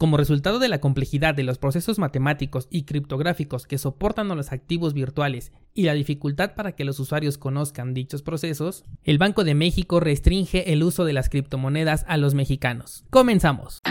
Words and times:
Como 0.00 0.16
resultado 0.16 0.58
de 0.58 0.68
la 0.68 0.80
complejidad 0.80 1.34
de 1.34 1.42
los 1.42 1.58
procesos 1.58 1.98
matemáticos 1.98 2.68
y 2.70 2.84
criptográficos 2.84 3.66
que 3.66 3.76
soportan 3.76 4.30
a 4.30 4.34
los 4.34 4.50
activos 4.50 4.94
virtuales 4.94 5.52
y 5.74 5.82
la 5.82 5.92
dificultad 5.92 6.54
para 6.54 6.72
que 6.72 6.86
los 6.86 6.98
usuarios 7.00 7.36
conozcan 7.36 7.92
dichos 7.92 8.22
procesos, 8.22 8.86
el 9.04 9.18
Banco 9.18 9.44
de 9.44 9.54
México 9.54 10.00
restringe 10.00 10.72
el 10.72 10.84
uso 10.84 11.04
de 11.04 11.12
las 11.12 11.28
criptomonedas 11.28 12.06
a 12.08 12.16
los 12.16 12.32
mexicanos. 12.32 13.04
Comenzamos. 13.10 13.82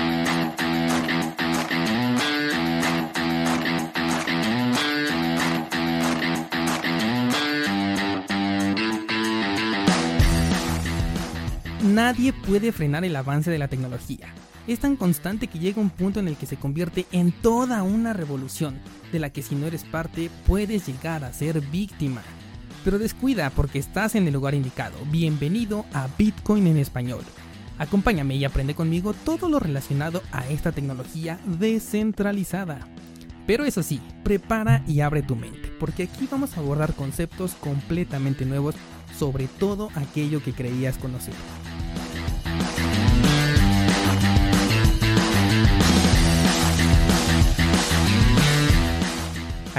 Nadie 11.84 12.34
puede 12.34 12.72
frenar 12.72 13.06
el 13.06 13.16
avance 13.16 13.52
de 13.52 13.60
la 13.60 13.68
tecnología 13.68 14.34
es 14.74 14.80
tan 14.80 14.96
constante 14.96 15.48
que 15.48 15.60
llega 15.60 15.82
un 15.82 15.90
punto 15.90 16.20
en 16.20 16.28
el 16.28 16.36
que 16.36 16.46
se 16.46 16.58
convierte 16.58 17.06
en 17.12 17.32
toda 17.32 17.82
una 17.84 18.14
revolución, 18.14 18.80
de 19.12 19.20
la 19.20 19.32
que 19.32 19.42
si 19.42 19.56
no 19.56 19.66
eres 19.66 19.84
parte 19.84 20.30
puedes 20.46 20.88
llegar 20.88 21.24
a 21.24 21.34
ser 21.34 21.60
víctima. 21.62 22.22
Pero 22.84 23.00
descuida 23.00 23.50
porque 23.50 23.80
estás 23.80 24.16
en 24.16 24.28
el 24.28 24.34
lugar 24.34 24.54
indicado. 24.54 24.96
Bienvenido 25.12 25.86
a 25.94 26.08
Bitcoin 26.18 26.68
en 26.68 26.78
español. 26.78 27.24
Acompáñame 27.78 28.36
y 28.36 28.46
aprende 28.46 28.76
conmigo 28.76 29.14
todo 29.14 29.50
lo 29.50 29.60
relacionado 29.60 30.22
a 30.32 30.48
esta 30.50 30.72
tecnología 30.72 31.40
descentralizada. 31.46 32.88
Pero 33.48 33.66
eso 33.66 33.82
sí, 33.82 34.00
prepara 34.24 34.84
y 34.86 35.02
abre 35.02 35.24
tu 35.24 35.36
mente, 35.36 35.72
porque 35.80 36.04
aquí 36.04 36.28
vamos 36.30 36.56
a 36.56 36.60
abordar 36.60 36.94
conceptos 36.94 37.56
completamente 37.56 38.46
nuevos 38.46 38.76
sobre 39.18 39.48
todo 39.48 39.90
aquello 39.96 40.44
que 40.44 40.54
creías 40.54 40.98
conocer. 40.98 41.34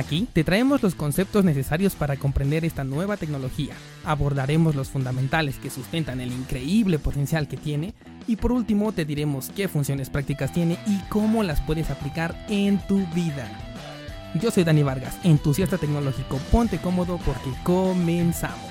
Aquí 0.01 0.27
te 0.33 0.45
traemos 0.45 0.83
los 0.83 0.95
conceptos 0.95 1.45
necesarios 1.45 1.95
para 1.95 2.17
comprender 2.17 2.65
esta 2.65 2.85
nueva 2.85 3.19
tecnología, 3.19 3.75
abordaremos 4.03 4.75
los 4.75 4.89
fundamentales 4.89 5.59
que 5.59 5.69
sustentan 5.69 6.23
el 6.23 6.33
increíble 6.33 6.99
potencial 6.99 7.49
que 7.49 7.59
tiene 7.59 7.93
y 8.27 8.37
por 8.37 8.51
último 8.51 8.93
te 8.93 9.05
diremos 9.05 9.51
qué 9.55 9.69
funciones 9.69 10.09
prácticas 10.09 10.55
tiene 10.55 10.79
y 10.87 10.99
cómo 11.11 11.43
las 11.43 11.61
puedes 11.61 11.91
aplicar 11.91 12.35
en 12.49 12.79
tu 12.89 13.07
vida. 13.09 13.47
Yo 14.41 14.51
soy 14.51 14.65
Dani 14.65 14.83
Vargas, 14.83 15.19
entusiasta 15.23 15.77
tecnológico, 15.77 16.39
ponte 16.51 16.79
cómodo 16.79 17.21
porque 17.27 17.51
comenzamos. 17.63 18.71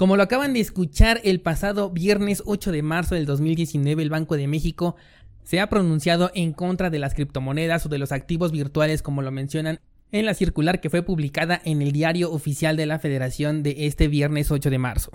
Como 0.00 0.16
lo 0.16 0.22
acaban 0.22 0.54
de 0.54 0.60
escuchar, 0.60 1.20
el 1.24 1.42
pasado 1.42 1.90
viernes 1.90 2.42
8 2.46 2.72
de 2.72 2.80
marzo 2.80 3.16
del 3.16 3.26
2019 3.26 4.02
el 4.02 4.08
Banco 4.08 4.38
de 4.38 4.48
México 4.48 4.96
se 5.44 5.60
ha 5.60 5.68
pronunciado 5.68 6.30
en 6.34 6.54
contra 6.54 6.88
de 6.88 6.98
las 6.98 7.12
criptomonedas 7.12 7.84
o 7.84 7.90
de 7.90 7.98
los 7.98 8.10
activos 8.10 8.50
virtuales 8.50 9.02
como 9.02 9.20
lo 9.20 9.30
mencionan 9.30 9.78
en 10.10 10.24
la 10.24 10.32
circular 10.32 10.80
que 10.80 10.88
fue 10.88 11.02
publicada 11.02 11.60
en 11.66 11.82
el 11.82 11.92
diario 11.92 12.32
oficial 12.32 12.78
de 12.78 12.86
la 12.86 12.98
Federación 12.98 13.62
de 13.62 13.88
este 13.88 14.08
viernes 14.08 14.50
8 14.50 14.70
de 14.70 14.78
marzo. 14.78 15.10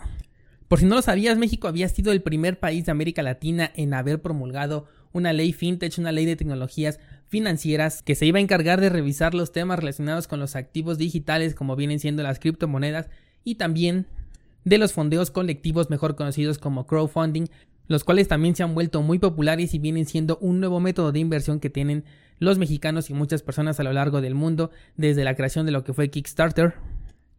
Por 0.68 0.78
si 0.78 0.86
no 0.86 0.94
lo 0.94 1.02
sabías, 1.02 1.40
México 1.40 1.68
había 1.68 1.90
sido 1.90 2.12
el 2.12 2.22
primer 2.22 2.60
país 2.60 2.86
de 2.86 2.92
América 2.92 3.24
Latina 3.24 3.72
en 3.76 3.92
haber 3.96 4.22
promulgado 4.22 4.86
una 5.14 5.34
ley 5.34 5.52
fintech, 5.52 5.98
una 5.98 6.12
ley 6.12 6.28
de 6.28 6.36
tecnologías 6.36 7.00
financieras 7.26 8.04
que 8.04 8.14
se 8.14 8.28
iba 8.28 8.38
a 8.38 8.44
encargar 8.44 8.80
de 8.82 8.90
revisar 8.90 9.34
los 9.34 9.52
temas 9.52 9.80
relacionados 9.80 10.28
con 10.28 10.40
los 10.40 10.56
activos 10.56 11.00
digitales 11.00 11.56
como 11.56 11.76
vienen 11.76 12.00
siendo 12.00 12.22
las 12.22 12.38
criptomonedas 12.38 13.10
y 13.44 13.56
también 13.56 14.06
de 14.66 14.78
los 14.78 14.94
fondeos 14.94 15.32
colectivos 15.32 15.90
mejor 15.90 16.16
conocidos 16.16 16.58
como 16.58 16.86
crowdfunding, 16.86 17.46
los 17.88 18.04
cuales 18.04 18.28
también 18.28 18.56
se 18.56 18.64
han 18.64 18.74
vuelto 18.74 19.02
muy 19.02 19.20
populares 19.20 19.74
y 19.74 19.80
vienen 19.80 20.06
siendo 20.06 20.38
un 20.42 20.60
nuevo 20.60 20.80
método 20.80 21.12
de 21.12 21.20
inversión 21.20 21.60
que 21.60 21.70
tienen 21.70 22.04
los 22.40 22.58
mexicanos 22.58 23.10
y 23.10 23.14
muchas 23.14 23.44
personas 23.44 23.80
a 23.80 23.84
lo 23.84 23.94
largo 23.94 24.22
del 24.22 24.36
mundo 24.36 24.72
desde 24.98 25.24
la 25.24 25.36
creación 25.36 25.66
de 25.66 25.72
lo 25.72 25.84
que 25.84 25.94
fue 25.94 26.10
Kickstarter. 26.10 26.74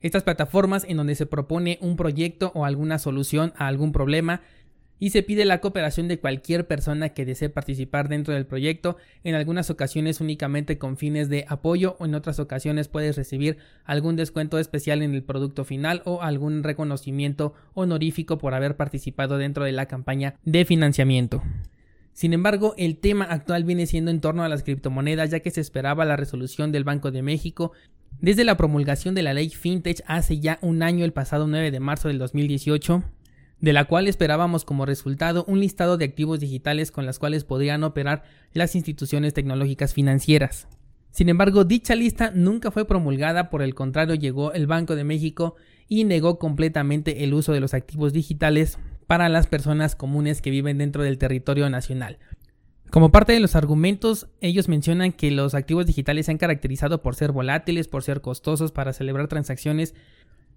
Estas 0.01 0.23
plataformas 0.23 0.85
en 0.89 0.97
donde 0.97 1.17
se 1.17 1.27
propone 1.27 1.79
un 1.83 1.97
proyecto 1.97 2.53
o 2.55 2.65
alguna 2.65 2.99
solución 2.99 3.53
a 3.57 3.67
algún 3.67 3.93
problema 3.93 4.41
y 4.99 5.11
se 5.11 5.23
pide 5.23 5.45
la 5.45 5.61
cooperación 5.61 6.09
de 6.09 6.19
cualquier 6.19 6.67
persona 6.67 7.11
que 7.11 7.25
desee 7.25 7.49
participar 7.49 8.09
dentro 8.09 8.35
del 8.35 8.47
proyecto, 8.47 8.97
en 9.25 9.35
algunas 9.35 9.71
ocasiones 9.71 10.21
únicamente 10.21 10.79
con 10.79 10.97
fines 10.97 11.29
de 11.29 11.45
apoyo 11.49 11.97
o 11.99 12.07
en 12.07 12.15
otras 12.15 12.39
ocasiones 12.39 12.89
puedes 12.89 13.17
recibir 13.17 13.59
algún 13.85 14.17
descuento 14.17 14.59
especial 14.59 15.03
en 15.03 15.15
el 15.15 15.23
producto 15.23 15.65
final 15.65 16.03
o 16.05 16.23
algún 16.23 16.63
reconocimiento 16.63 17.55
honorífico 17.75 18.39
por 18.39 18.55
haber 18.55 18.77
participado 18.77 19.39
dentro 19.39 19.65
de 19.65 19.73
la 19.73 19.87
campaña 19.87 20.35
de 20.45 20.65
financiamiento. 20.65 21.43
Sin 22.13 22.33
embargo, 22.33 22.75
el 22.79 22.97
tema 22.97 23.27
actual 23.27 23.65
viene 23.65 23.85
siendo 23.85 24.11
en 24.11 24.23
torno 24.23 24.43
a 24.43 24.49
las 24.49 24.63
criptomonedas 24.63 25.31
ya 25.31 25.41
que 25.41 25.51
se 25.51 25.61
esperaba 25.61 26.07
la 26.07 26.17
resolución 26.17 26.73
del 26.73 26.85
Banco 26.85 27.11
de 27.11 27.21
México 27.21 27.73
desde 28.21 28.45
la 28.45 28.57
promulgación 28.57 29.15
de 29.15 29.23
la 29.23 29.35
ley 29.35 29.51
FinTech 29.51 30.03
hace 30.07 30.41
ya 30.41 30.59
un 30.63 30.83
año 30.83 31.05
el 31.05 31.13
pasado 31.13 31.47
9 31.47 31.71
de 31.71 31.81
marzo 31.81 32.09
del 32.09 32.19
2018 32.19 33.05
de 33.61 33.73
la 33.73 33.87
cual 33.87 34.07
esperábamos 34.09 34.65
como 34.65 34.87
resultado 34.87 35.45
un 35.49 35.61
listado 35.61 35.97
de 35.97 36.05
activos 36.05 36.41
digitales 36.41 36.91
con 36.91 37.07
las 37.07 37.19
cuales 37.19 37.45
podrían 37.45 37.85
operar 37.85 38.25
las 38.53 38.75
instituciones 38.75 39.35
tecnológicas 39.35 39.95
financieras. 39.95 40.69
Sin 41.11 41.29
embargo, 41.31 41.65
dicha 41.65 41.95
lista 41.95 42.31
nunca 42.35 42.71
fue 42.71 42.87
promulgada, 42.87 43.49
por 43.49 43.63
el 43.63 43.75
contrario 43.75 44.15
llegó 44.15 44.53
el 44.53 44.67
Banco 44.67 44.97
de 44.97 45.05
México 45.05 45.57
y 45.89 46.05
negó 46.05 46.39
completamente 46.39 47.25
el 47.25 47.33
uso 47.33 47.53
de 47.53 47.61
los 47.61 47.73
activos 47.73 48.13
digitales 48.13 48.79
para 49.07 49.29
las 49.29 49.47
personas 49.47 49.97
comunes 49.97 50.43
que 50.43 50.51
viven 50.51 50.79
dentro 50.79 51.03
del 51.03 51.17
territorio 51.17 51.71
nacional. 51.71 52.19
Como 52.91 53.11
parte 53.11 53.33
de 53.33 53.41
los 53.41 53.57
argumentos, 53.57 54.29
ellos 54.41 54.69
mencionan 54.69 55.13
que 55.13 55.31
los 55.31 55.55
activos 55.55 55.87
digitales 55.87 56.27
se 56.27 56.33
han 56.33 56.39
caracterizado 56.39 57.03
por 57.03 57.15
ser 57.15 57.33
volátiles, 57.33 57.89
por 57.89 58.03
ser 58.03 58.21
costosos 58.21 58.73
para 58.73 58.93
celebrar 58.93 59.29
transacciones 59.29 59.95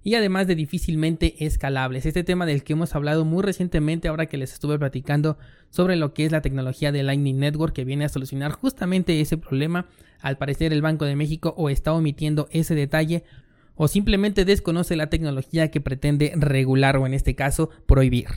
y 0.03 0.15
además 0.15 0.47
de 0.47 0.55
difícilmente 0.55 1.45
escalables. 1.45 2.05
Este 2.05 2.23
tema 2.23 2.45
del 2.45 2.63
que 2.63 2.73
hemos 2.73 2.95
hablado 2.95 3.25
muy 3.25 3.43
recientemente 3.43 4.07
ahora 4.07 4.27
que 4.27 4.37
les 4.37 4.53
estuve 4.53 4.79
platicando 4.79 5.37
sobre 5.69 5.95
lo 5.95 6.13
que 6.13 6.25
es 6.25 6.31
la 6.31 6.41
tecnología 6.41 6.91
de 6.91 7.03
Lightning 7.03 7.39
Network 7.39 7.73
que 7.73 7.85
viene 7.85 8.05
a 8.05 8.09
solucionar 8.09 8.51
justamente 8.51 9.19
ese 9.19 9.37
problema. 9.37 9.87
Al 10.21 10.37
parecer 10.37 10.73
el 10.73 10.81
Banco 10.81 11.05
de 11.05 11.15
México 11.15 11.53
o 11.57 11.69
está 11.69 11.93
omitiendo 11.93 12.47
ese 12.51 12.75
detalle 12.75 13.23
o 13.75 13.87
simplemente 13.87 14.45
desconoce 14.45 14.95
la 14.95 15.09
tecnología 15.09 15.71
que 15.71 15.79
pretende 15.79 16.33
regular 16.35 16.97
o 16.97 17.05
en 17.05 17.13
este 17.13 17.35
caso 17.35 17.69
prohibir. 17.85 18.27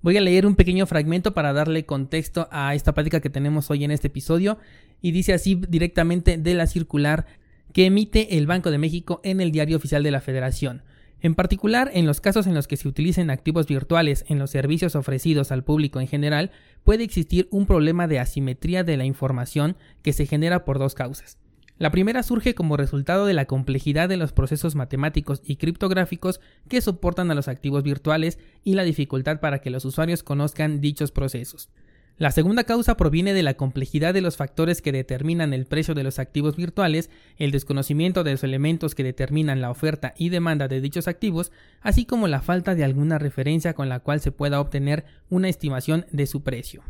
Voy 0.00 0.16
a 0.16 0.20
leer 0.20 0.46
un 0.46 0.54
pequeño 0.54 0.86
fragmento 0.86 1.34
para 1.34 1.52
darle 1.52 1.84
contexto 1.84 2.48
a 2.52 2.74
esta 2.76 2.94
plática 2.94 3.20
que 3.20 3.30
tenemos 3.30 3.70
hoy 3.70 3.82
en 3.82 3.90
este 3.90 4.06
episodio 4.06 4.58
y 5.02 5.10
dice 5.10 5.32
así 5.32 5.60
directamente 5.68 6.38
de 6.38 6.54
la 6.54 6.68
circular 6.68 7.26
que 7.72 7.86
emite 7.86 8.38
el 8.38 8.46
Banco 8.46 8.70
de 8.70 8.78
México 8.78 9.20
en 9.24 9.40
el 9.40 9.52
Diario 9.52 9.76
Oficial 9.76 10.02
de 10.02 10.10
la 10.10 10.20
Federación. 10.20 10.82
En 11.20 11.34
particular, 11.34 11.90
en 11.94 12.06
los 12.06 12.20
casos 12.20 12.46
en 12.46 12.54
los 12.54 12.68
que 12.68 12.76
se 12.76 12.86
utilicen 12.86 13.30
activos 13.30 13.66
virtuales 13.66 14.24
en 14.28 14.38
los 14.38 14.50
servicios 14.50 14.94
ofrecidos 14.94 15.50
al 15.50 15.64
público 15.64 16.00
en 16.00 16.06
general, 16.06 16.52
puede 16.84 17.02
existir 17.02 17.48
un 17.50 17.66
problema 17.66 18.06
de 18.06 18.20
asimetría 18.20 18.84
de 18.84 18.96
la 18.96 19.04
información 19.04 19.76
que 20.02 20.12
se 20.12 20.26
genera 20.26 20.64
por 20.64 20.78
dos 20.78 20.94
causas. 20.94 21.38
La 21.78 21.92
primera 21.92 22.24
surge 22.24 22.54
como 22.54 22.76
resultado 22.76 23.24
de 23.24 23.34
la 23.34 23.44
complejidad 23.44 24.08
de 24.08 24.16
los 24.16 24.32
procesos 24.32 24.74
matemáticos 24.74 25.40
y 25.44 25.56
criptográficos 25.56 26.40
que 26.68 26.80
soportan 26.80 27.30
a 27.30 27.34
los 27.34 27.46
activos 27.46 27.84
virtuales 27.84 28.38
y 28.64 28.74
la 28.74 28.82
dificultad 28.82 29.38
para 29.38 29.60
que 29.60 29.70
los 29.70 29.84
usuarios 29.84 30.24
conozcan 30.24 30.80
dichos 30.80 31.12
procesos. 31.12 31.68
La 32.18 32.32
segunda 32.32 32.64
causa 32.64 32.96
proviene 32.96 33.32
de 33.32 33.44
la 33.44 33.54
complejidad 33.54 34.12
de 34.12 34.20
los 34.20 34.36
factores 34.36 34.82
que 34.82 34.90
determinan 34.90 35.54
el 35.54 35.66
precio 35.66 35.94
de 35.94 36.02
los 36.02 36.18
activos 36.18 36.56
virtuales, 36.56 37.10
el 37.36 37.52
desconocimiento 37.52 38.24
de 38.24 38.32
los 38.32 38.42
elementos 38.42 38.96
que 38.96 39.04
determinan 39.04 39.60
la 39.60 39.70
oferta 39.70 40.14
y 40.18 40.28
demanda 40.28 40.66
de 40.66 40.80
dichos 40.80 41.06
activos, 41.06 41.52
así 41.80 42.06
como 42.06 42.26
la 42.26 42.42
falta 42.42 42.74
de 42.74 42.82
alguna 42.82 43.18
referencia 43.18 43.72
con 43.72 43.88
la 43.88 44.00
cual 44.00 44.20
se 44.20 44.32
pueda 44.32 44.60
obtener 44.60 45.04
una 45.30 45.48
estimación 45.48 46.06
de 46.10 46.26
su 46.26 46.42
precio. 46.42 46.82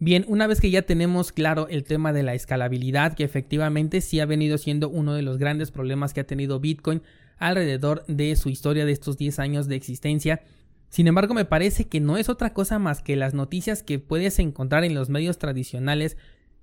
Bien, 0.00 0.24
una 0.26 0.48
vez 0.48 0.60
que 0.60 0.72
ya 0.72 0.82
tenemos 0.82 1.30
claro 1.30 1.68
el 1.68 1.84
tema 1.84 2.12
de 2.12 2.24
la 2.24 2.34
escalabilidad, 2.34 3.14
que 3.14 3.22
efectivamente 3.22 4.00
sí 4.00 4.18
ha 4.18 4.26
venido 4.26 4.58
siendo 4.58 4.88
uno 4.88 5.14
de 5.14 5.22
los 5.22 5.38
grandes 5.38 5.70
problemas 5.70 6.12
que 6.12 6.20
ha 6.20 6.26
tenido 6.26 6.58
Bitcoin 6.58 7.00
alrededor 7.38 8.04
de 8.06 8.34
su 8.34 8.48
historia 8.48 8.86
de 8.86 8.92
estos 8.92 9.16
10 9.18 9.38
años 9.38 9.68
de 9.68 9.76
existencia, 9.76 10.42
sin 10.88 11.08
embargo, 11.08 11.34
me 11.34 11.44
parece 11.44 11.86
que 11.86 12.00
no 12.00 12.16
es 12.16 12.28
otra 12.28 12.52
cosa 12.52 12.78
más 12.78 13.02
que 13.02 13.16
las 13.16 13.34
noticias 13.34 13.82
que 13.82 13.98
puedes 13.98 14.38
encontrar 14.38 14.84
en 14.84 14.94
los 14.94 15.08
medios 15.08 15.38
tradicionales, 15.38 16.16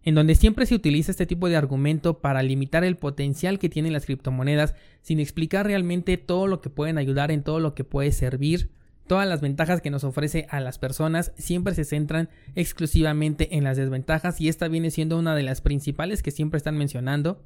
en 0.03 0.15
donde 0.15 0.35
siempre 0.35 0.65
se 0.65 0.75
utiliza 0.75 1.11
este 1.11 1.25
tipo 1.25 1.49
de 1.49 1.55
argumento 1.55 2.19
para 2.19 2.43
limitar 2.43 2.83
el 2.83 2.97
potencial 2.97 3.59
que 3.59 3.69
tienen 3.69 3.93
las 3.93 4.05
criptomonedas, 4.05 4.75
sin 5.01 5.19
explicar 5.19 5.65
realmente 5.65 6.17
todo 6.17 6.47
lo 6.47 6.61
que 6.61 6.69
pueden 6.69 6.97
ayudar, 6.97 7.31
en 7.31 7.43
todo 7.43 7.59
lo 7.59 7.73
que 7.73 7.83
puede 7.83 8.11
servir. 8.11 8.69
Todas 9.07 9.27
las 9.27 9.41
ventajas 9.41 9.81
que 9.81 9.89
nos 9.89 10.05
ofrece 10.05 10.47
a 10.49 10.61
las 10.61 10.79
personas 10.79 11.33
siempre 11.37 11.75
se 11.75 11.83
centran 11.83 12.29
exclusivamente 12.55 13.57
en 13.57 13.63
las 13.65 13.75
desventajas 13.77 14.39
y 14.39 14.47
esta 14.47 14.69
viene 14.69 14.91
siendo 14.91 15.19
una 15.19 15.35
de 15.35 15.43
las 15.43 15.61
principales 15.61 16.23
que 16.23 16.31
siempre 16.31 16.57
están 16.57 16.77
mencionando. 16.77 17.41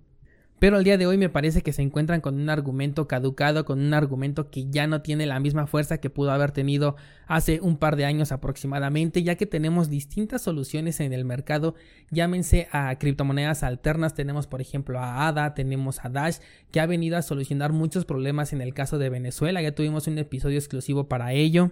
Pero 0.59 0.77
al 0.77 0.83
día 0.83 0.97
de 0.97 1.05
hoy 1.05 1.17
me 1.17 1.29
parece 1.29 1.61
que 1.61 1.71
se 1.71 1.83
encuentran 1.83 2.19
con 2.19 2.39
un 2.39 2.49
argumento 2.49 3.07
caducado, 3.07 3.63
con 3.63 3.79
un 3.79 3.93
argumento 3.93 4.49
que 4.49 4.67
ya 4.69 4.87
no 4.87 5.01
tiene 5.01 5.27
la 5.27 5.39
misma 5.39 5.67
fuerza 5.67 5.99
que 5.99 6.09
pudo 6.09 6.31
haber 6.31 6.51
tenido 6.51 6.95
hace 7.27 7.61
un 7.61 7.77
par 7.77 7.95
de 7.95 8.05
años 8.05 8.31
aproximadamente, 8.31 9.21
ya 9.21 9.35
que 9.35 9.45
tenemos 9.45 9.89
distintas 9.89 10.41
soluciones 10.41 10.99
en 10.99 11.13
el 11.13 11.25
mercado, 11.25 11.75
llámense 12.09 12.67
a 12.71 12.97
criptomonedas 12.97 13.61
alternas, 13.61 14.15
tenemos 14.15 14.47
por 14.47 14.61
ejemplo 14.61 14.99
a 14.99 15.27
ADA, 15.27 15.53
tenemos 15.53 16.03
a 16.03 16.09
Dash, 16.09 16.37
que 16.71 16.79
ha 16.79 16.87
venido 16.87 17.17
a 17.17 17.21
solucionar 17.21 17.71
muchos 17.71 18.05
problemas 18.05 18.51
en 18.51 18.61
el 18.61 18.73
caso 18.73 18.97
de 18.97 19.09
Venezuela, 19.09 19.61
ya 19.61 19.75
tuvimos 19.75 20.07
un 20.07 20.17
episodio 20.17 20.57
exclusivo 20.57 21.07
para 21.07 21.33
ello. 21.33 21.71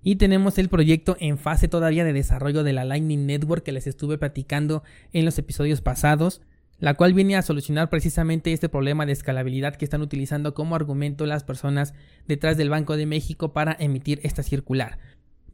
Y 0.00 0.14
tenemos 0.14 0.58
el 0.58 0.68
proyecto 0.68 1.16
en 1.18 1.38
fase 1.38 1.66
todavía 1.66 2.04
de 2.04 2.12
desarrollo 2.12 2.62
de 2.62 2.72
la 2.72 2.84
Lightning 2.84 3.26
Network 3.26 3.64
que 3.64 3.72
les 3.72 3.88
estuve 3.88 4.16
platicando 4.16 4.84
en 5.12 5.24
los 5.24 5.36
episodios 5.38 5.80
pasados 5.80 6.40
la 6.78 6.94
cual 6.94 7.12
viene 7.12 7.36
a 7.36 7.42
solucionar 7.42 7.90
precisamente 7.90 8.52
este 8.52 8.68
problema 8.68 9.04
de 9.04 9.12
escalabilidad 9.12 9.76
que 9.76 9.84
están 9.84 10.02
utilizando 10.02 10.54
como 10.54 10.76
argumento 10.76 11.26
las 11.26 11.44
personas 11.44 11.94
detrás 12.26 12.56
del 12.56 12.70
Banco 12.70 12.96
de 12.96 13.06
México 13.06 13.52
para 13.52 13.76
emitir 13.78 14.20
esta 14.22 14.42
circular. 14.42 14.98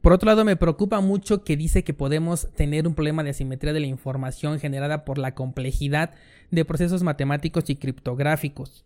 Por 0.01 0.13
otro 0.13 0.27
lado, 0.27 0.45
me 0.45 0.55
preocupa 0.55 1.01
mucho 1.01 1.43
que 1.43 1.57
dice 1.57 1.83
que 1.83 1.95
podemos 1.95 2.47
tener 2.55 2.87
un 2.87 2.93
problema 2.93 3.23
de 3.23 3.31
asimetría 3.31 3.73
de 3.73 3.79
la 3.79 3.87
información 3.87 4.59
generada 4.59 5.03
por 5.03 5.17
la 5.17 5.33
complejidad 5.33 6.11
de 6.51 6.63
procesos 6.63 7.01
matemáticos 7.01 7.69
y 7.71 7.75
criptográficos 7.75 8.85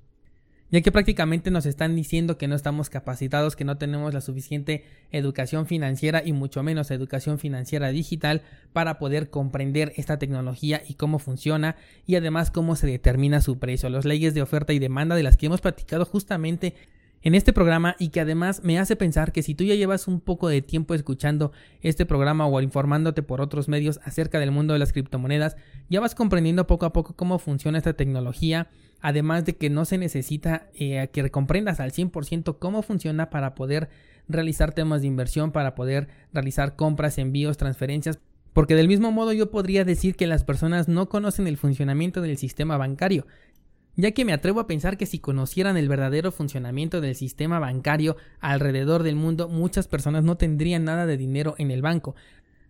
ya 0.71 0.81
que 0.81 0.91
prácticamente 0.91 1.51
nos 1.51 1.65
están 1.65 1.95
diciendo 1.95 2.37
que 2.37 2.47
no 2.47 2.55
estamos 2.55 2.89
capacitados, 2.89 3.55
que 3.55 3.65
no 3.65 3.77
tenemos 3.77 4.13
la 4.13 4.21
suficiente 4.21 4.85
educación 5.11 5.65
financiera 5.65 6.21
y 6.23 6.33
mucho 6.33 6.63
menos 6.63 6.91
educación 6.91 7.39
financiera 7.39 7.89
digital 7.89 8.43
para 8.73 8.99
poder 8.99 9.29
comprender 9.29 9.93
esta 9.95 10.19
tecnología 10.19 10.81
y 10.87 10.93
cómo 10.93 11.19
funciona 11.19 11.75
y 12.05 12.15
además 12.15 12.51
cómo 12.51 12.75
se 12.75 12.87
determina 12.87 13.41
su 13.41 13.57
precio, 13.59 13.89
las 13.89 14.05
leyes 14.05 14.33
de 14.33 14.41
oferta 14.41 14.73
y 14.73 14.79
demanda 14.79 15.15
de 15.15 15.23
las 15.23 15.37
que 15.37 15.47
hemos 15.47 15.61
platicado 15.61 16.05
justamente 16.05 16.75
en 17.21 17.35
este 17.35 17.53
programa 17.53 17.95
y 17.99 18.09
que 18.09 18.21
además 18.21 18.61
me 18.63 18.79
hace 18.79 18.95
pensar 18.95 19.31
que 19.31 19.43
si 19.43 19.55
tú 19.55 19.63
ya 19.63 19.75
llevas 19.75 20.07
un 20.07 20.21
poco 20.21 20.47
de 20.47 20.61
tiempo 20.61 20.93
escuchando 20.93 21.51
este 21.81 22.05
programa 22.05 22.47
o 22.47 22.61
informándote 22.61 23.23
por 23.23 23.41
otros 23.41 23.67
medios 23.67 23.99
acerca 24.03 24.39
del 24.39 24.51
mundo 24.51 24.73
de 24.73 24.79
las 24.79 24.93
criptomonedas, 24.93 25.57
ya 25.89 25.99
vas 25.99 26.15
comprendiendo 26.15 26.67
poco 26.67 26.85
a 26.85 26.93
poco 26.93 27.15
cómo 27.15 27.39
funciona 27.39 27.77
esta 27.77 27.93
tecnología, 27.93 28.67
además 29.01 29.45
de 29.45 29.55
que 29.55 29.69
no 29.69 29.85
se 29.85 29.97
necesita 29.97 30.69
eh, 30.73 31.09
que 31.11 31.29
comprendas 31.29 31.79
al 31.79 31.91
100% 31.91 32.57
cómo 32.59 32.81
funciona 32.81 33.29
para 33.29 33.55
poder 33.55 33.89
realizar 34.27 34.73
temas 34.73 35.01
de 35.01 35.07
inversión, 35.07 35.51
para 35.51 35.75
poder 35.75 36.07
realizar 36.31 36.75
compras, 36.75 37.17
envíos, 37.17 37.57
transferencias, 37.57 38.19
porque 38.53 38.75
del 38.75 38.87
mismo 38.87 39.11
modo 39.11 39.33
yo 39.33 39.51
podría 39.51 39.85
decir 39.85 40.15
que 40.15 40.27
las 40.27 40.43
personas 40.43 40.87
no 40.87 41.09
conocen 41.09 41.47
el 41.47 41.57
funcionamiento 41.57 42.21
del 42.21 42.37
sistema 42.37 42.77
bancario, 42.77 43.25
ya 43.99 44.11
que 44.11 44.23
me 44.23 44.33
atrevo 44.33 44.61
a 44.61 44.67
pensar 44.67 44.97
que 44.97 45.05
si 45.05 45.19
conocieran 45.19 45.75
el 45.75 45.89
verdadero 45.89 46.31
funcionamiento 46.31 47.01
del 47.01 47.15
sistema 47.15 47.59
bancario 47.59 48.15
alrededor 48.39 49.03
del 49.03 49.15
mundo, 49.15 49.49
muchas 49.49 49.87
personas 49.87 50.23
no 50.23 50.37
tendrían 50.37 50.85
nada 50.85 51.05
de 51.05 51.17
dinero 51.17 51.55
en 51.57 51.69
el 51.69 51.81
banco. 51.81 52.15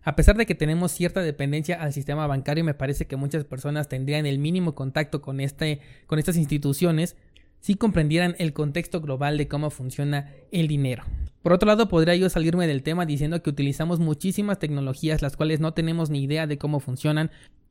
A 0.02 0.16
pesar 0.16 0.36
de 0.36 0.46
que 0.46 0.56
tenemos 0.56 0.90
cierta 0.90 1.20
dependencia 1.20 1.80
al 1.80 1.92
sistema 1.92 2.26
bancario, 2.26 2.64
me 2.64 2.74
parece 2.74 3.06
que 3.06 3.16
muchas 3.16 3.44
personas 3.44 3.88
tendrían 3.88 4.26
el 4.26 4.38
mínimo 4.38 4.74
contacto 4.74 5.22
con, 5.22 5.40
este, 5.40 5.80
con 6.06 6.18
estas 6.18 6.36
instituciones 6.36 7.16
si 7.60 7.76
comprendieran 7.76 8.34
el 8.38 8.52
contexto 8.52 9.00
global 9.00 9.38
de 9.38 9.46
cómo 9.46 9.70
funciona 9.70 10.32
el 10.50 10.66
dinero. 10.66 11.04
Por 11.42 11.52
otro 11.52 11.66
lado, 11.66 11.88
podría 11.88 12.16
yo 12.16 12.28
salirme 12.28 12.66
del 12.66 12.82
tema 12.82 13.06
diciendo 13.06 13.42
que 13.42 13.50
utilizamos 13.50 14.00
muchísimas 14.00 14.58
tecnologías 14.58 15.22
las 15.22 15.36
cuales 15.36 15.60
no 15.60 15.74
tenemos 15.74 16.10
ni 16.10 16.22
idea 16.22 16.46
de 16.46 16.58
cómo 16.58 16.80
funcionan, 16.80 17.30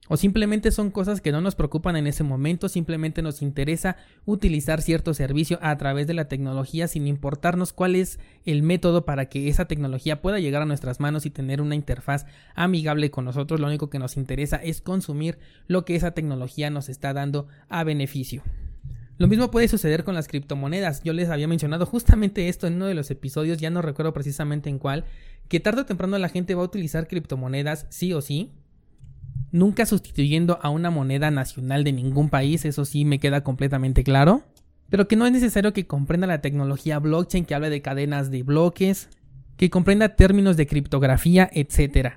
o 0.09 0.17
simplemente 0.17 0.71
son 0.71 0.89
cosas 0.89 1.21
que 1.21 1.31
no 1.31 1.39
nos 1.39 1.55
preocupan 1.55 1.95
en 1.95 2.07
ese 2.07 2.23
momento, 2.23 2.67
simplemente 2.67 3.21
nos 3.21 3.41
interesa 3.43 3.95
utilizar 4.25 4.81
cierto 4.81 5.13
servicio 5.13 5.59
a 5.61 5.77
través 5.77 6.07
de 6.07 6.15
la 6.15 6.27
tecnología 6.27 6.87
sin 6.87 7.07
importarnos 7.07 7.73
cuál 7.73 7.95
es 7.95 8.19
el 8.43 8.63
método 8.63 9.05
para 9.05 9.27
que 9.27 9.47
esa 9.47 9.65
tecnología 9.65 10.21
pueda 10.21 10.39
llegar 10.39 10.63
a 10.63 10.65
nuestras 10.65 10.99
manos 10.99 11.27
y 11.27 11.29
tener 11.29 11.61
una 11.61 11.75
interfaz 11.75 12.25
amigable 12.55 13.11
con 13.11 13.23
nosotros. 13.23 13.59
Lo 13.59 13.67
único 13.67 13.91
que 13.91 13.99
nos 13.99 14.17
interesa 14.17 14.57
es 14.57 14.81
consumir 14.81 15.37
lo 15.67 15.85
que 15.85 15.95
esa 15.95 16.11
tecnología 16.11 16.71
nos 16.71 16.89
está 16.89 17.13
dando 17.13 17.47
a 17.69 17.83
beneficio. 17.83 18.41
Lo 19.19 19.27
mismo 19.27 19.51
puede 19.51 19.67
suceder 19.67 20.03
con 20.05 20.15
las 20.15 20.27
criptomonedas. 20.27 21.03
Yo 21.03 21.13
les 21.13 21.29
había 21.29 21.47
mencionado 21.47 21.85
justamente 21.85 22.49
esto 22.49 22.65
en 22.65 22.75
uno 22.75 22.87
de 22.87 22.95
los 22.95 23.11
episodios, 23.11 23.59
ya 23.59 23.69
no 23.69 23.83
recuerdo 23.83 24.11
precisamente 24.13 24.71
en 24.71 24.79
cuál, 24.79 25.05
que 25.49 25.59
tarde 25.59 25.81
o 25.81 25.85
temprano 25.85 26.17
la 26.17 26.29
gente 26.29 26.55
va 26.55 26.63
a 26.63 26.65
utilizar 26.65 27.07
criptomonedas 27.07 27.85
sí 27.89 28.11
o 28.13 28.21
sí 28.21 28.53
nunca 29.51 29.85
sustituyendo 29.85 30.59
a 30.61 30.69
una 30.69 30.89
moneda 30.89 31.31
nacional 31.31 31.83
de 31.83 31.93
ningún 31.93 32.29
país, 32.29 32.65
eso 32.65 32.85
sí 32.85 33.05
me 33.05 33.19
queda 33.19 33.43
completamente 33.43 34.03
claro, 34.03 34.43
pero 34.89 35.07
que 35.07 35.15
no 35.15 35.25
es 35.25 35.31
necesario 35.31 35.73
que 35.73 35.87
comprenda 35.87 36.27
la 36.27 36.41
tecnología 36.41 36.99
blockchain 36.99 37.45
que 37.45 37.55
hable 37.55 37.69
de 37.69 37.81
cadenas 37.81 38.31
de 38.31 38.43
bloques, 38.43 39.09
que 39.57 39.69
comprenda 39.69 40.15
términos 40.15 40.57
de 40.57 40.67
criptografía, 40.67 41.49
etc. 41.53 42.13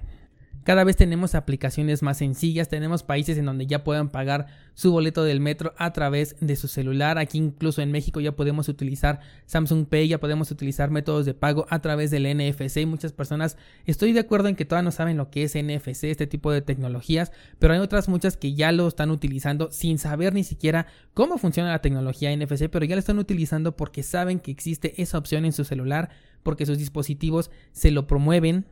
Cada 0.64 0.84
vez 0.84 0.96
tenemos 0.96 1.34
aplicaciones 1.34 2.02
más 2.02 2.18
sencillas, 2.18 2.68
tenemos 2.68 3.02
países 3.02 3.36
en 3.36 3.46
donde 3.46 3.66
ya 3.66 3.82
puedan 3.82 4.10
pagar 4.10 4.46
su 4.74 4.92
boleto 4.92 5.24
del 5.24 5.40
metro 5.40 5.74
a 5.76 5.92
través 5.92 6.36
de 6.40 6.54
su 6.54 6.68
celular. 6.68 7.18
Aquí 7.18 7.38
incluso 7.38 7.82
en 7.82 7.90
México 7.90 8.20
ya 8.20 8.36
podemos 8.36 8.68
utilizar 8.68 9.18
Samsung 9.46 9.86
Pay, 9.86 10.06
ya 10.06 10.20
podemos 10.20 10.52
utilizar 10.52 10.90
métodos 10.90 11.26
de 11.26 11.34
pago 11.34 11.66
a 11.68 11.80
través 11.80 12.12
del 12.12 12.24
NFC. 12.24 12.86
Muchas 12.86 13.12
personas, 13.12 13.56
estoy 13.86 14.12
de 14.12 14.20
acuerdo 14.20 14.48
en 14.48 14.54
que 14.54 14.64
todavía 14.64 14.84
no 14.84 14.92
saben 14.92 15.16
lo 15.16 15.30
que 15.30 15.42
es 15.42 15.56
NFC, 15.56 16.04
este 16.04 16.28
tipo 16.28 16.52
de 16.52 16.62
tecnologías, 16.62 17.32
pero 17.58 17.74
hay 17.74 17.80
otras 17.80 18.08
muchas 18.08 18.36
que 18.36 18.54
ya 18.54 18.70
lo 18.70 18.86
están 18.86 19.10
utilizando 19.10 19.72
sin 19.72 19.98
saber 19.98 20.32
ni 20.32 20.44
siquiera 20.44 20.86
cómo 21.12 21.38
funciona 21.38 21.70
la 21.70 21.80
tecnología 21.80 22.34
NFC, 22.36 22.68
pero 22.70 22.84
ya 22.84 22.94
lo 22.94 23.00
están 23.00 23.18
utilizando 23.18 23.76
porque 23.76 24.04
saben 24.04 24.38
que 24.38 24.52
existe 24.52 25.02
esa 25.02 25.18
opción 25.18 25.44
en 25.44 25.52
su 25.52 25.64
celular, 25.64 26.10
porque 26.44 26.66
sus 26.66 26.78
dispositivos 26.78 27.50
se 27.72 27.90
lo 27.90 28.06
promueven 28.06 28.64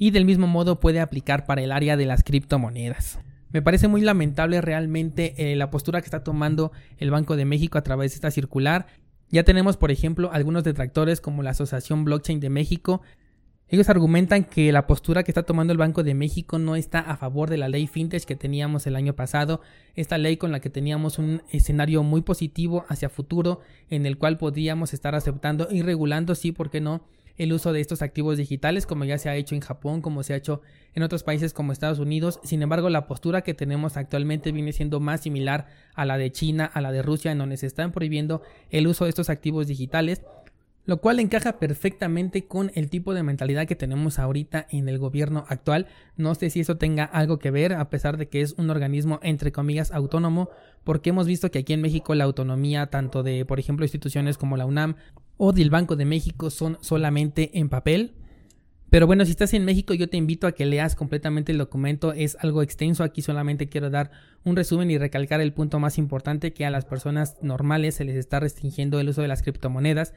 y 0.00 0.12
del 0.12 0.24
mismo 0.24 0.46
modo 0.46 0.80
puede 0.80 0.98
aplicar 0.98 1.44
para 1.44 1.60
el 1.62 1.70
área 1.70 1.94
de 1.98 2.06
las 2.06 2.24
criptomonedas. 2.24 3.18
Me 3.50 3.60
parece 3.60 3.86
muy 3.86 4.00
lamentable 4.00 4.62
realmente 4.62 5.52
eh, 5.52 5.56
la 5.56 5.70
postura 5.70 6.00
que 6.00 6.06
está 6.06 6.24
tomando 6.24 6.72
el 6.96 7.10
Banco 7.10 7.36
de 7.36 7.44
México 7.44 7.76
a 7.76 7.82
través 7.82 8.12
de 8.12 8.14
esta 8.14 8.30
circular. 8.30 8.86
Ya 9.28 9.44
tenemos, 9.44 9.76
por 9.76 9.90
ejemplo, 9.90 10.30
algunos 10.32 10.64
detractores 10.64 11.20
como 11.20 11.42
la 11.42 11.50
Asociación 11.50 12.06
Blockchain 12.06 12.40
de 12.40 12.48
México. 12.48 13.02
Ellos 13.68 13.90
argumentan 13.90 14.44
que 14.44 14.72
la 14.72 14.86
postura 14.86 15.22
que 15.22 15.32
está 15.32 15.42
tomando 15.42 15.74
el 15.74 15.78
Banco 15.78 16.02
de 16.02 16.14
México 16.14 16.58
no 16.58 16.76
está 16.76 17.00
a 17.00 17.18
favor 17.18 17.50
de 17.50 17.58
la 17.58 17.68
ley 17.68 17.86
fintech 17.86 18.24
que 18.24 18.36
teníamos 18.36 18.86
el 18.86 18.96
año 18.96 19.14
pasado, 19.14 19.60
esta 19.96 20.16
ley 20.16 20.38
con 20.38 20.50
la 20.50 20.60
que 20.60 20.70
teníamos 20.70 21.18
un 21.18 21.42
escenario 21.50 22.02
muy 22.02 22.22
positivo 22.22 22.86
hacia 22.88 23.10
futuro 23.10 23.60
en 23.90 24.06
el 24.06 24.16
cual 24.16 24.38
podríamos 24.38 24.94
estar 24.94 25.14
aceptando 25.14 25.68
y 25.70 25.82
regulando, 25.82 26.34
sí, 26.34 26.52
¿por 26.52 26.70
qué 26.70 26.80
no?, 26.80 27.02
el 27.40 27.54
uso 27.54 27.72
de 27.72 27.80
estos 27.80 28.02
activos 28.02 28.36
digitales, 28.36 28.84
como 28.84 29.06
ya 29.06 29.16
se 29.16 29.30
ha 29.30 29.34
hecho 29.34 29.54
en 29.54 29.62
Japón, 29.62 30.02
como 30.02 30.22
se 30.22 30.34
ha 30.34 30.36
hecho 30.36 30.60
en 30.94 31.02
otros 31.02 31.22
países 31.22 31.54
como 31.54 31.72
Estados 31.72 31.98
Unidos. 31.98 32.38
Sin 32.44 32.60
embargo, 32.60 32.90
la 32.90 33.06
postura 33.06 33.40
que 33.40 33.54
tenemos 33.54 33.96
actualmente 33.96 34.52
viene 34.52 34.74
siendo 34.74 35.00
más 35.00 35.22
similar 35.22 35.66
a 35.94 36.04
la 36.04 36.18
de 36.18 36.30
China, 36.30 36.66
a 36.66 36.82
la 36.82 36.92
de 36.92 37.00
Rusia, 37.00 37.32
en 37.32 37.38
donde 37.38 37.56
se 37.56 37.66
están 37.66 37.92
prohibiendo 37.92 38.42
el 38.68 38.86
uso 38.86 39.04
de 39.04 39.10
estos 39.10 39.30
activos 39.30 39.68
digitales 39.68 40.20
lo 40.86 41.00
cual 41.00 41.20
encaja 41.20 41.58
perfectamente 41.58 42.46
con 42.46 42.72
el 42.74 42.88
tipo 42.90 43.14
de 43.14 43.22
mentalidad 43.22 43.66
que 43.66 43.76
tenemos 43.76 44.18
ahorita 44.18 44.66
en 44.70 44.88
el 44.88 44.98
gobierno 44.98 45.44
actual. 45.48 45.86
No 46.16 46.34
sé 46.34 46.50
si 46.50 46.60
eso 46.60 46.78
tenga 46.78 47.04
algo 47.04 47.38
que 47.38 47.52
ver, 47.52 47.74
a 47.74 47.90
pesar 47.90 48.16
de 48.16 48.28
que 48.28 48.40
es 48.40 48.54
un 48.54 48.70
organismo 48.70 49.20
entre 49.22 49.52
comillas 49.52 49.92
autónomo, 49.92 50.48
porque 50.82 51.10
hemos 51.10 51.26
visto 51.26 51.50
que 51.50 51.60
aquí 51.60 51.74
en 51.74 51.82
México 51.82 52.14
la 52.14 52.24
autonomía 52.24 52.86
tanto 52.86 53.22
de, 53.22 53.44
por 53.44 53.60
ejemplo, 53.60 53.84
instituciones 53.84 54.36
como 54.36 54.56
la 54.56 54.66
UNAM 54.66 54.96
o 55.42 55.52
del 55.52 55.70
Banco 55.70 55.96
de 55.96 56.04
México 56.04 56.50
son 56.50 56.76
solamente 56.82 57.58
en 57.58 57.70
papel. 57.70 58.12
Pero 58.90 59.06
bueno, 59.06 59.24
si 59.24 59.30
estás 59.30 59.54
en 59.54 59.64
México 59.64 59.94
yo 59.94 60.06
te 60.10 60.18
invito 60.18 60.46
a 60.46 60.52
que 60.52 60.66
leas 60.66 60.94
completamente 60.94 61.50
el 61.50 61.56
documento, 61.56 62.12
es 62.12 62.36
algo 62.40 62.60
extenso, 62.60 63.04
aquí 63.04 63.22
solamente 63.22 63.66
quiero 63.66 63.88
dar 63.88 64.10
un 64.44 64.54
resumen 64.54 64.90
y 64.90 64.98
recalcar 64.98 65.40
el 65.40 65.54
punto 65.54 65.78
más 65.78 65.96
importante 65.96 66.52
que 66.52 66.66
a 66.66 66.70
las 66.70 66.84
personas 66.84 67.38
normales 67.40 67.94
se 67.94 68.04
les 68.04 68.16
está 68.16 68.38
restringiendo 68.38 69.00
el 69.00 69.08
uso 69.08 69.22
de 69.22 69.28
las 69.28 69.40
criptomonedas. 69.40 70.12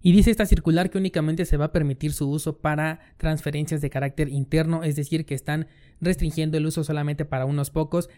Y 0.00 0.12
dice 0.12 0.30
esta 0.30 0.46
circular 0.46 0.88
que 0.88 0.96
únicamente 0.96 1.44
se 1.44 1.58
va 1.58 1.66
a 1.66 1.72
permitir 1.72 2.14
su 2.14 2.30
uso 2.30 2.56
para 2.56 3.00
transferencias 3.18 3.82
de 3.82 3.90
carácter 3.90 4.30
interno, 4.30 4.84
es 4.84 4.96
decir, 4.96 5.26
que 5.26 5.34
están 5.34 5.66
restringiendo 6.00 6.56
el 6.56 6.64
uso 6.64 6.82
solamente 6.82 7.26
para 7.26 7.44
unos 7.44 7.68
pocos, 7.68 8.08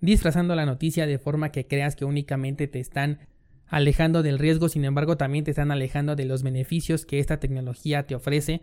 disfrazando 0.00 0.54
la 0.54 0.64
noticia 0.64 1.06
de 1.06 1.18
forma 1.18 1.52
que 1.52 1.66
creas 1.66 1.96
que 1.96 2.06
únicamente 2.06 2.66
te 2.66 2.80
están 2.80 3.18
alejando 3.68 4.22
del 4.22 4.38
riesgo, 4.38 4.68
sin 4.68 4.84
embargo 4.84 5.16
también 5.16 5.44
te 5.44 5.50
están 5.50 5.70
alejando 5.70 6.16
de 6.16 6.24
los 6.24 6.42
beneficios 6.42 7.06
que 7.06 7.18
esta 7.18 7.38
tecnología 7.38 8.06
te 8.06 8.14
ofrece 8.14 8.62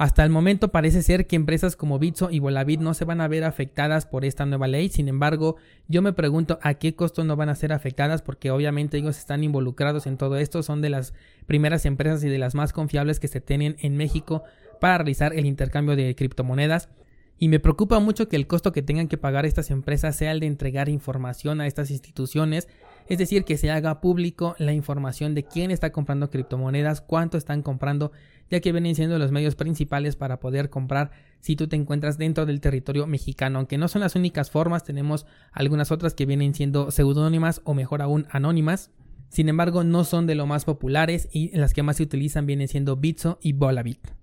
hasta 0.00 0.24
el 0.24 0.30
momento 0.30 0.68
parece 0.68 1.02
ser 1.02 1.26
que 1.26 1.36
empresas 1.36 1.76
como 1.76 1.98
Bitso 1.98 2.30
y 2.30 2.38
Volavit 2.38 2.80
no 2.80 2.94
se 2.94 3.04
van 3.04 3.20
a 3.20 3.28
ver 3.28 3.44
afectadas 3.44 4.06
por 4.06 4.24
esta 4.24 4.46
nueva 4.46 4.66
ley, 4.66 4.88
sin 4.88 5.08
embargo 5.08 5.56
yo 5.88 6.00
me 6.00 6.14
pregunto 6.14 6.58
a 6.62 6.72
qué 6.72 6.94
costo 6.94 7.22
no 7.22 7.36
van 7.36 7.50
a 7.50 7.54
ser 7.54 7.70
afectadas 7.70 8.22
porque 8.22 8.50
obviamente 8.50 8.96
ellos 8.96 9.18
están 9.18 9.44
involucrados 9.44 10.06
en 10.06 10.16
todo 10.16 10.38
esto, 10.38 10.62
son 10.62 10.80
de 10.80 10.88
las 10.88 11.12
primeras 11.44 11.84
empresas 11.84 12.24
y 12.24 12.30
de 12.30 12.38
las 12.38 12.54
más 12.54 12.72
confiables 12.72 13.20
que 13.20 13.28
se 13.28 13.42
tienen 13.42 13.76
en 13.80 13.98
México 13.98 14.42
para 14.80 14.96
realizar 14.96 15.34
el 15.34 15.44
intercambio 15.44 15.94
de 15.96 16.14
criptomonedas. 16.14 16.88
Y 17.36 17.48
me 17.48 17.60
preocupa 17.60 17.98
mucho 18.00 18.26
que 18.26 18.36
el 18.36 18.46
costo 18.46 18.72
que 18.72 18.80
tengan 18.80 19.06
que 19.06 19.18
pagar 19.18 19.44
estas 19.44 19.70
empresas 19.70 20.16
sea 20.16 20.32
el 20.32 20.40
de 20.40 20.46
entregar 20.46 20.88
información 20.88 21.60
a 21.60 21.66
estas 21.66 21.90
instituciones 21.90 22.68
es 23.10 23.18
decir, 23.18 23.44
que 23.44 23.58
se 23.58 23.72
haga 23.72 24.00
público 24.00 24.54
la 24.58 24.72
información 24.72 25.34
de 25.34 25.42
quién 25.42 25.72
está 25.72 25.90
comprando 25.90 26.30
criptomonedas, 26.30 27.00
cuánto 27.00 27.36
están 27.36 27.60
comprando, 27.60 28.12
ya 28.48 28.60
que 28.60 28.70
vienen 28.70 28.94
siendo 28.94 29.18
los 29.18 29.32
medios 29.32 29.56
principales 29.56 30.14
para 30.14 30.38
poder 30.38 30.70
comprar 30.70 31.10
si 31.40 31.56
tú 31.56 31.66
te 31.66 31.74
encuentras 31.74 32.18
dentro 32.18 32.46
del 32.46 32.60
territorio 32.60 33.08
mexicano. 33.08 33.58
Aunque 33.58 33.78
no 33.78 33.88
son 33.88 34.02
las 34.02 34.14
únicas 34.14 34.52
formas, 34.52 34.84
tenemos 34.84 35.26
algunas 35.50 35.90
otras 35.90 36.14
que 36.14 36.24
vienen 36.24 36.54
siendo 36.54 36.92
seudónimas 36.92 37.62
o 37.64 37.74
mejor 37.74 38.00
aún 38.00 38.28
anónimas. 38.30 38.92
Sin 39.28 39.48
embargo, 39.48 39.82
no 39.82 40.04
son 40.04 40.28
de 40.28 40.36
lo 40.36 40.46
más 40.46 40.64
populares 40.64 41.28
y 41.32 41.50
las 41.56 41.74
que 41.74 41.82
más 41.82 41.96
se 41.96 42.04
utilizan 42.04 42.46
vienen 42.46 42.68
siendo 42.68 42.94
Bitso 42.94 43.40
y 43.42 43.54
Volabit. 43.54 44.19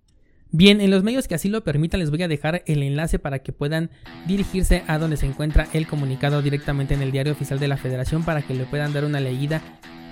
Bien, 0.51 0.79
en 0.79 0.91
los 0.91 1.03
medios 1.03 1.27
que 1.27 1.35
así 1.35 1.49
lo 1.49 1.63
permitan 1.63 1.99
les 1.99 2.09
voy 2.09 2.23
a 2.23 2.27
dejar 2.29 2.63
el 2.67 2.81
enlace 2.81 3.19
para 3.19 3.39
que 3.39 3.51
puedan 3.51 3.89
dirigirse 4.27 4.83
a 4.87 4.97
donde 4.97 5.17
se 5.17 5.25
encuentra 5.25 5.67
el 5.73 5.87
comunicado 5.87 6.41
directamente 6.41 6.93
en 6.93 7.01
el 7.01 7.11
diario 7.11 7.33
oficial 7.33 7.59
de 7.59 7.67
la 7.67 7.75
federación 7.75 8.23
para 8.23 8.41
que 8.41 8.53
le 8.53 8.63
puedan 8.63 8.93
dar 8.93 9.03
una 9.03 9.19
leída 9.19 9.61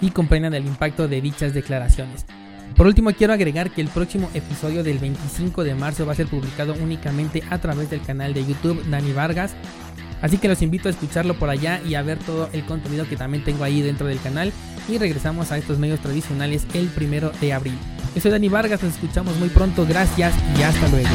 y 0.01 0.09
comprendan 0.09 0.53
el 0.53 0.65
impacto 0.65 1.07
de 1.07 1.21
dichas 1.21 1.53
declaraciones. 1.53 2.25
Por 2.75 2.87
último, 2.87 3.11
quiero 3.13 3.31
agregar 3.31 3.71
que 3.71 3.79
el 3.79 3.87
próximo 3.87 4.29
episodio 4.33 4.83
del 4.83 4.99
25 4.99 5.63
de 5.63 5.75
marzo 5.75 6.05
va 6.05 6.11
a 6.11 6.15
ser 6.15 6.27
publicado 6.27 6.75
únicamente 6.81 7.41
a 7.49 7.59
través 7.59 7.89
del 7.89 8.01
canal 8.01 8.33
de 8.33 8.45
YouTube 8.45 8.83
Dani 8.89 9.13
Vargas. 9.13 9.55
Así 10.21 10.37
que 10.37 10.49
los 10.49 10.61
invito 10.61 10.89
a 10.89 10.91
escucharlo 10.91 11.35
por 11.35 11.49
allá 11.49 11.79
y 11.87 11.95
a 11.95 12.01
ver 12.01 12.17
todo 12.17 12.49
el 12.51 12.65
contenido 12.65 13.07
que 13.07 13.15
también 13.15 13.45
tengo 13.45 13.63
ahí 13.63 13.81
dentro 13.81 14.07
del 14.07 14.19
canal. 14.19 14.51
Y 14.89 14.97
regresamos 14.97 15.53
a 15.53 15.57
estos 15.57 15.79
medios 15.79 16.01
tradicionales 16.01 16.65
el 16.73 16.87
primero 16.87 17.31
de 17.39 17.53
abril. 17.53 17.77
Yo 18.15 18.21
soy 18.21 18.31
Dani 18.31 18.47
Vargas, 18.47 18.81
nos 18.81 18.93
escuchamos 18.93 19.37
muy 19.37 19.49
pronto. 19.49 19.85
Gracias 19.85 20.33
y 20.57 20.63
hasta 20.63 20.87
luego. 20.87 21.09